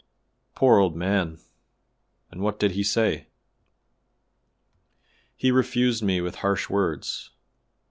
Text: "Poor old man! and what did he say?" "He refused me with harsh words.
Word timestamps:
"Poor 0.55 0.79
old 0.79 0.95
man! 0.95 1.37
and 2.31 2.41
what 2.41 2.59
did 2.59 2.71
he 2.71 2.81
say?" 2.81 3.27
"He 5.35 5.51
refused 5.51 6.01
me 6.01 6.21
with 6.21 6.37
harsh 6.37 6.71
words. 6.71 7.29